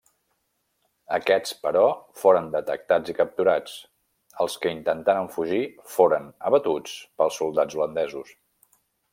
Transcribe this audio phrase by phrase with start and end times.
[1.17, 1.83] Aquests però,
[2.21, 3.77] foren detectats i capturats;
[4.47, 5.63] els que intentaren fugir
[5.97, 8.35] foren abatuts pels soldats holandesos.